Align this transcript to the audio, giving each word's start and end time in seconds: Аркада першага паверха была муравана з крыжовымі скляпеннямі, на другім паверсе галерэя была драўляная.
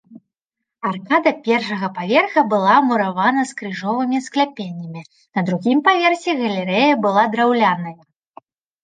Аркада 0.91 1.31
першага 1.47 1.87
паверха 1.97 2.41
была 2.53 2.77
муравана 2.91 3.43
з 3.49 3.57
крыжовымі 3.59 4.17
скляпеннямі, 4.29 5.01
на 5.41 5.45
другім 5.51 5.85
паверсе 5.89 6.31
галерэя 6.41 6.93
была 7.05 7.23
драўляная. 7.37 7.95